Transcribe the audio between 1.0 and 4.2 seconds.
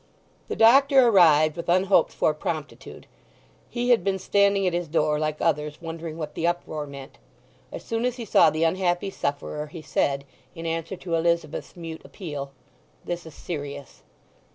arrived with unhoped for promptitude; he had been